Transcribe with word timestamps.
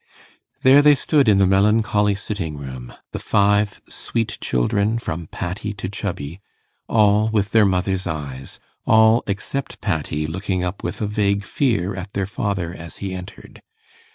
There 0.63 0.81
they 0.81 0.95
stood 0.95 1.29
in 1.29 1.37
the 1.37 1.45
melancholy 1.45 2.15
sitting 2.15 2.57
room 2.57 2.91
the 3.11 3.19
five 3.19 3.79
sweet 3.87 4.39
children, 4.41 4.97
from 4.97 5.27
Patty 5.27 5.73
to 5.73 5.87
Chubby 5.89 6.41
all, 6.89 7.29
with 7.29 7.51
their 7.51 7.65
mother's 7.65 8.07
eyes 8.07 8.59
all, 8.87 9.23
except 9.27 9.79
Patty, 9.79 10.25
looking 10.25 10.63
up 10.63 10.83
with 10.83 11.01
a 11.01 11.05
vague 11.05 11.45
fear 11.45 11.95
at 11.95 12.13
their 12.13 12.25
father 12.25 12.73
as 12.73 12.97
he 12.97 13.13
entered. 13.13 13.61